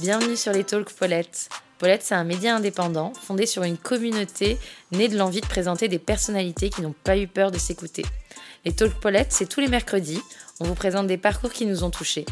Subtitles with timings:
[0.00, 1.50] Bienvenue sur les Talks Paulette.
[1.78, 4.56] Paulette, c'est un média indépendant fondé sur une communauté
[4.92, 8.06] née de l'envie de présenter des personnalités qui n'ont pas eu peur de s'écouter.
[8.64, 10.22] Les Talks Paulette, c'est tous les mercredis.
[10.58, 12.24] On vous présente des parcours qui nous ont touchés.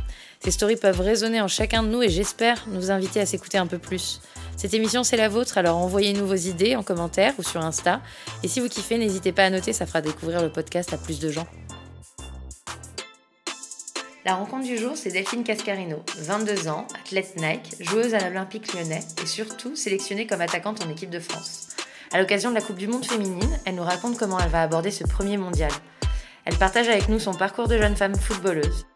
[0.42, 3.66] Ces stories peuvent résonner en chacun de nous et j'espère nous inviter à s'écouter un
[3.66, 4.22] peu plus.
[4.56, 8.00] Cette émission, c'est la vôtre, alors envoyez-nous vos idées en commentaire ou sur Insta.
[8.42, 11.20] Et si vous kiffez, n'hésitez pas à noter, ça fera découvrir le podcast à plus
[11.20, 11.46] de gens.
[14.24, 19.00] La rencontre du jour, c'est Delphine Cascarino, 22 ans, athlète Nike, joueuse à l'Olympique lyonnais
[19.22, 21.68] et surtout sélectionnée comme attaquante en équipe de France.
[22.12, 24.90] À l'occasion de la Coupe du Monde féminine, elle nous raconte comment elle va aborder
[24.90, 25.70] ce premier mondial.
[26.44, 28.86] Elle partage avec nous son parcours de jeune femme footballeuse.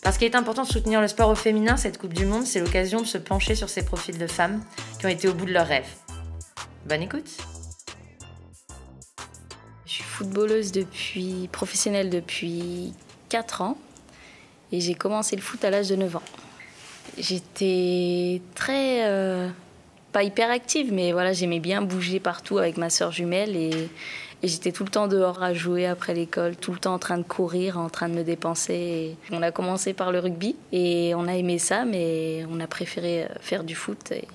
[0.00, 2.60] Parce qu'il est important de soutenir le sport au féminin, cette Coupe du Monde, c'est
[2.60, 4.62] l'occasion de se pencher sur ces profils de femmes
[5.00, 5.92] qui ont été au bout de leurs rêves.
[6.86, 7.30] Bonne écoute
[9.86, 12.94] Je suis footballeuse depuis professionnelle depuis
[13.28, 13.76] 4 ans
[14.72, 16.22] et j'ai commencé le foot à l'âge de 9 ans.
[17.18, 19.06] J'étais très.
[19.06, 19.48] Euh,
[20.12, 23.88] pas hyper active, mais voilà, j'aimais bien bouger partout avec ma soeur jumelle et,
[24.42, 27.22] j'étais tout le temps dehors à jouer après l'école, tout le temps en train de
[27.22, 29.16] courir, en train de me dépenser.
[29.30, 33.28] on a commencé par le rugby et on a aimé ça, mais on a préféré
[33.40, 34.10] faire du foot.
[34.10, 34.26] Et,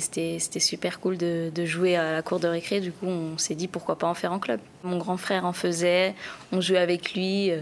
[0.00, 2.80] c'était super cool de, de, jouer à la cour de récré.
[2.80, 4.58] Du coup, on s'est dit pourquoi pas en faire en club.
[4.82, 6.14] Mon grand frère en faisait,
[6.50, 7.52] on jouait avec lui.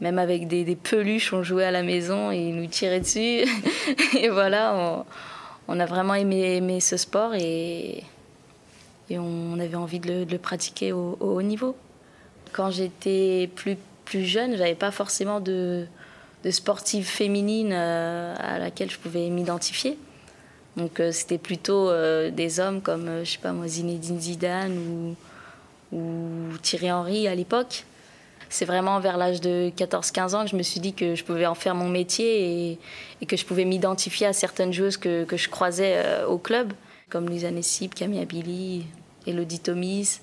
[0.00, 3.44] Même avec des, peluches, on jouait à la maison et il nous tirait dessus.
[4.18, 5.04] et voilà,
[5.66, 8.04] on, a vraiment aimé, ce sport et,
[9.10, 11.74] on avait envie de le, pratiquer au, haut niveau.
[12.52, 15.86] Quand j'étais plus, plus jeune, j'avais pas forcément de,
[16.44, 19.98] de sportive féminine euh, à laquelle je pouvais m'identifier.
[20.76, 25.16] Donc euh, c'était plutôt euh, des hommes comme, je sais pas moi, Zinedine Zidane
[25.90, 26.06] ou
[26.62, 27.84] Thierry Henry à l'époque
[28.48, 31.46] c'est vraiment vers l'âge de 14-15 ans que je me suis dit que je pouvais
[31.46, 32.78] en faire mon métier
[33.20, 36.72] et, que je pouvais m'identifier à certaines joueuses que, je croisais euh, au club,
[37.10, 38.86] comme Lisa Nessib, Camille Abili,
[39.26, 40.20] Elodie Tomis.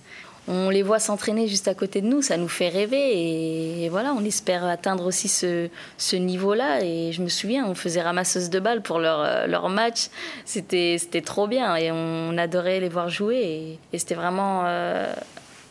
[0.47, 4.13] On les voit s'entraîner juste à côté de nous, ça nous fait rêver et, voilà,
[4.13, 6.83] on espère atteindre aussi ce, niveau-là.
[6.83, 10.09] Et je me souviens, on faisait ramasseuse de balles pour leur, euh, match,
[10.45, 15.11] c'était trop bien et on adorait les voir jouer et, c'était vraiment euh,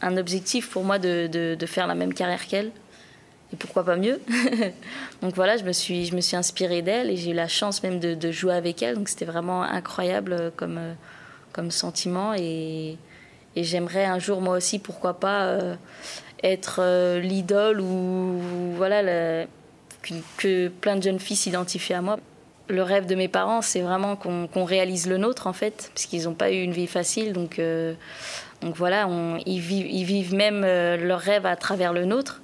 [0.05, 2.71] un objectif pour moi de, de, faire la même carrière qu'elle.
[3.53, 4.21] Et pourquoi pas mieux
[5.23, 7.83] Donc voilà, je me suis, je me suis inspirée d'elle et j'ai eu la chance
[7.83, 8.97] même de, jouer avec elle.
[8.97, 10.81] Donc c'était vraiment incroyable comme,
[11.53, 12.35] comme sentiment.
[12.35, 12.99] Et,
[13.57, 15.77] j'aimerais un jour, moi aussi, pourquoi pas, euh,
[16.43, 18.41] être euh, l'idole ou
[18.77, 19.47] voilà,
[20.03, 22.19] que, que, plein de jeunes filles s'identifient à moi.
[22.69, 26.25] Le rêve de mes parents, c'est vraiment qu'on réalise le nôtre, en fait, parce qu'ils
[26.25, 27.33] n'ont pas eu une vie facile.
[27.33, 27.95] Donc, euh,
[28.65, 29.07] donc voilà,
[29.45, 32.41] ils, vivent, même euh, leurs rêves à travers le nôtre.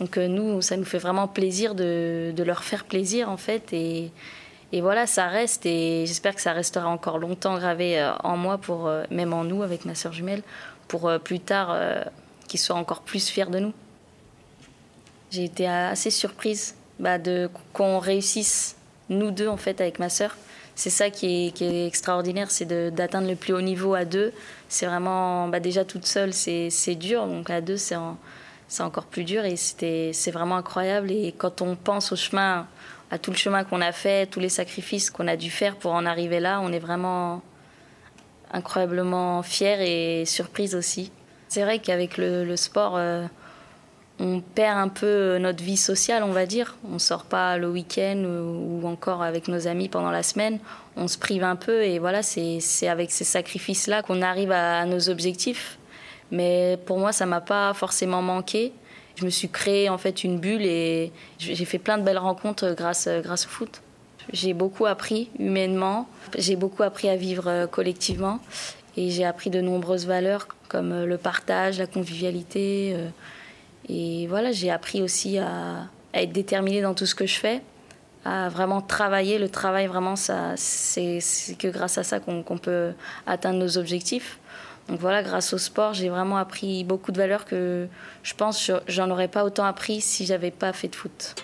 [0.00, 3.72] Donc euh, nous, ça nous fait vraiment plaisir de, leur faire plaisir en fait.
[3.72, 4.10] Et,
[4.72, 8.90] voilà, ça reste et j'espère que ça restera encore longtemps gravé euh, en moi, pour,
[9.12, 10.42] même en nous avec ma soeur jumelle,
[10.88, 11.76] pour plus tard
[12.48, 13.72] qu'ils soient encore plus fiers de nous.
[15.30, 18.76] J'ai été assez surprise bah, de qu'on réussisse
[19.08, 20.36] nous deux en fait avec ma soeur
[20.80, 24.32] c'est ça qui est, extraordinaire, c'est d'atteindre le plus haut niveau à deux.
[24.70, 27.96] C'est vraiment, bah déjà toute seule, c'est dur, donc à deux, c'est
[28.80, 31.10] encore plus dur et c'est vraiment incroyable.
[31.10, 32.66] Et quand on pense au chemin,
[33.10, 35.92] à tout le chemin qu'on a fait, tous les sacrifices qu'on a dû faire pour
[35.92, 37.42] en arriver là, on est vraiment
[38.50, 41.12] incroyablement fiers et surprise aussi.
[41.48, 43.26] C'est vrai qu'avec le, sport, euh,
[44.20, 46.76] on perd un peu notre vie sociale, on va dire.
[46.92, 50.58] On sort pas le week-end ou, encore avec nos amis pendant la semaine.
[50.96, 55.08] On se prive un peu et voilà, c'est avec ces sacrifices-là qu'on arrive à, nos
[55.08, 55.78] objectifs.
[56.30, 58.72] Mais pour moi, ça m'a pas forcément manqué.
[59.16, 62.74] Je me suis créé en fait une bulle et j'ai fait plein de belles rencontres
[62.76, 63.80] grâce, grâce au foot.
[64.32, 68.38] J'ai beaucoup appris humainement, j'ai beaucoup appris à vivre collectivement
[68.96, 72.96] et j'ai appris de nombreuses valeurs comme le partage, la convivialité.
[73.88, 77.62] Et voilà, j'ai appris aussi à, être déterminée dans tout ce que je fais,
[78.24, 79.38] à vraiment travailler.
[79.38, 81.18] Le travail, vraiment, c'est,
[81.58, 82.92] que grâce à ça qu'on, peut
[83.26, 84.38] atteindre nos objectifs.
[84.88, 87.86] Donc voilà, grâce au sport, j'ai vraiment appris beaucoup de valeurs que
[88.22, 91.34] je pense que j'en aurais pas autant appris si j'avais pas fait de foot.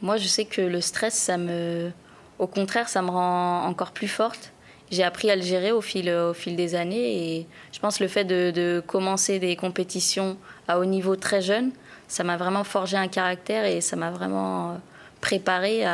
[0.00, 1.90] Moi, je sais que le stress, ça me,
[2.38, 4.52] au contraire, ça me rend encore plus forte
[4.90, 7.36] j'ai appris à le gérer au fil, au fil des années.
[7.38, 10.36] Et je pense que le fait de, commencer des compétitions
[10.66, 11.70] à haut niveau très jeune,
[12.08, 14.74] ça m'a vraiment forgé un caractère et ça m'a vraiment euh,
[15.20, 15.84] préparé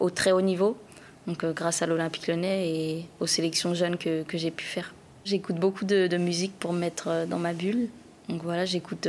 [0.00, 0.76] au très haut niveau.
[1.26, 4.92] Donc euh, grâce à l'Olympique Lyonnais et aux sélections jeunes que, que j'ai pu faire.
[5.24, 7.88] J'écoute beaucoup de, musique pour me mettre euh, dans ma bulle.
[8.28, 9.08] Donc voilà, j'écoute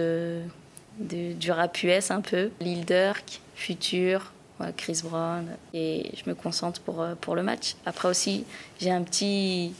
[1.00, 2.50] du rap US un peu.
[2.62, 4.32] Lil Durk, Future,
[4.72, 5.46] Chris Brown.
[5.74, 7.76] Et je me concentre pour, euh, pour le match.
[7.86, 8.46] Après aussi,
[8.80, 9.74] j'ai un petit,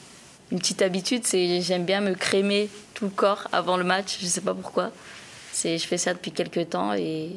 [0.52, 4.18] une petite habitude, c'est j'aime bien me crémer tout le corps avant le match.
[4.22, 4.92] Je sais pas pourquoi.
[5.52, 7.32] C'est, je fais ça depuis quelques temps et,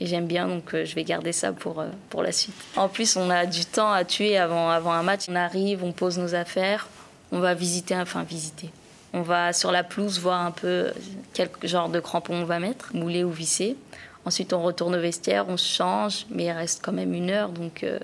[0.00, 2.54] j'aime bien, donc euh, je vais garder ça pour, euh, pour la suite.
[2.76, 5.26] En plus, on a du temps à tuer avant, avant un match.
[5.28, 6.88] On arrive, on pose nos affaires,
[7.30, 8.70] on va visiter, enfin visiter.
[9.14, 10.90] On va sur la pelouse voir un peu
[11.34, 13.76] quel genre de crampons on va mettre, moulé ou vissé.
[14.24, 17.82] Ensuite, on retourne au vestiaire, on change, mais il reste quand même une heure, donc
[17.82, 17.98] euh,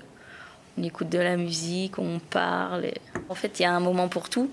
[0.77, 2.91] on écoute de la musique, on parle.
[3.29, 4.51] En fait, il y a un moment pour tout.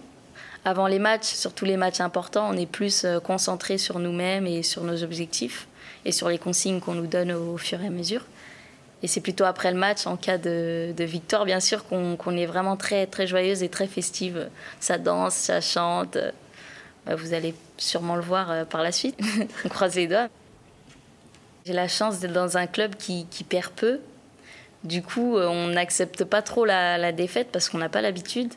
[0.64, 4.62] Avant les matchs, surtout les matchs importants, on est plus euh, concentré sur nous-mêmes et
[4.62, 5.66] sur nos objectifs
[6.04, 8.24] et sur les consignes qu'on nous donne au fur et à mesure.
[9.02, 12.76] Et c'est plutôt après le match, en cas de, victoire, bien sûr, qu'on est vraiment
[12.76, 14.48] très, très joyeuse et très festive.
[14.80, 16.16] Ça danse, ça chante.
[17.04, 19.18] Bah, vous allez sûrement le voir euh, par la suite.
[19.64, 20.28] on croise les doigts.
[21.66, 23.98] J'ai la chance d'être dans un club qui, perd peu.
[24.84, 28.54] Du coup, euh, on n'accepte pas trop la, défaite parce qu'on n'a pas l'habitude.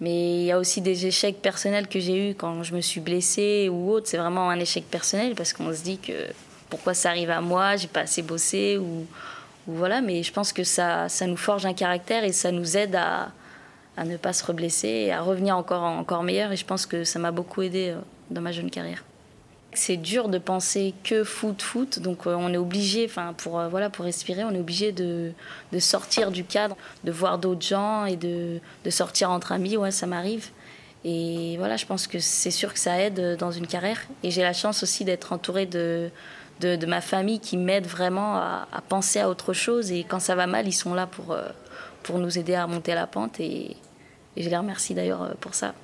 [0.00, 3.02] Mais il y a aussi des échecs personnels que j'ai eus quand je me suis
[3.02, 4.06] blessée ou autre.
[4.08, 6.28] C'est vraiment un échec personnel parce qu'on se dit que
[6.70, 9.06] pourquoi ça arrive à moi, j'ai pas assez bossé ou,
[9.66, 10.00] voilà.
[10.00, 13.30] Mais je pense que ça, ça nous forge un caractère et ça nous aide à,
[14.02, 16.50] ne pas se reblesser et à revenir encore, encore meilleur.
[16.50, 18.00] Et je pense que ça m'a beaucoup aidé euh,
[18.30, 19.04] dans ma jeune carrière.
[19.72, 22.00] C'est dur de penser que foot, foot.
[22.00, 25.32] Donc euh, on est obligé, enfin pour euh, voilà pour respirer, on est obligé de,
[25.72, 29.76] de sortir du cadre, de voir d'autres gens et de, de, sortir entre amis.
[29.76, 30.48] Ouais, ça m'arrive.
[31.04, 34.00] Et voilà, je pense que c'est sûr que ça aide dans une carrière.
[34.24, 36.10] Et j'ai la chance aussi d'être entourée de,
[36.60, 39.92] de, ma famille qui m'aide vraiment à, penser à autre chose.
[39.92, 41.48] Et quand ça va mal, ils sont là pour, euh,
[42.02, 43.38] pour nous aider à remonter la pente.
[43.40, 43.76] Et
[44.36, 45.74] je les remercie d'ailleurs pour ça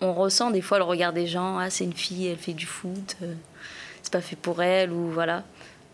[0.00, 2.66] on ressent des fois le regard des gens ah c'est une fille elle fait du
[2.66, 3.34] foot euh,
[4.02, 5.42] c'est pas fait pour elle ou voilà.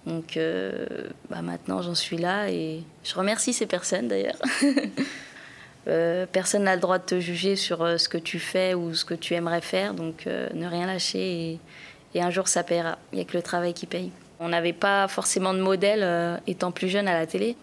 [0.06, 0.86] Donc euh,
[1.30, 4.38] bah maintenant j'en suis là et je remercie ces personnes d'ailleurs.
[5.86, 9.04] Euh, personne n'a le droit de te juger sur ce que tu fais ou ce
[9.04, 11.60] que tu aimerais faire donc ne rien lâcher
[12.14, 12.96] et, un jour ça paiera.
[13.12, 14.10] Il n'y a que le travail qui paye.
[14.40, 17.54] On n'avait pas forcément de modèle étant plus jeune à la télé.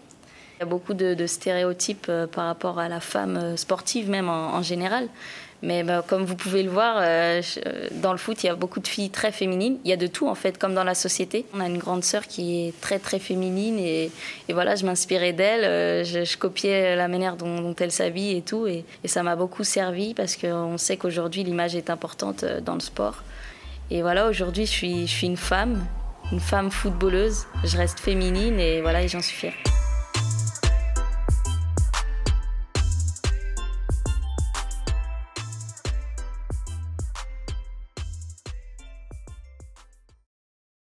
[0.54, 5.08] Il y a beaucoup de, stéréotypes par rapport à la femme sportive même en général
[5.62, 8.56] mais bah, comme vous pouvez le voir, euh, euh, dans le foot, il y a
[8.56, 9.78] beaucoup de filles très féminines.
[9.84, 11.46] Il y a de tout, en fait, comme dans la société.
[11.54, 13.78] On a une grande sœur qui est très, très féminine.
[13.78, 14.10] Et,
[14.50, 15.64] voilà, je m'inspirais d'elle.
[15.64, 18.66] Euh, je, copiais la manière dont, elle s'habille et tout.
[18.66, 23.22] Et, ça m'a beaucoup servi parce qu'on sait qu'aujourd'hui, l'image est importante dans le sport.
[23.90, 25.84] Et voilà, aujourd'hui, je suis, je suis une femme,
[26.32, 27.46] une femme footballeuse.
[27.62, 29.71] Je reste féminine et voilà, et j'en suis fière.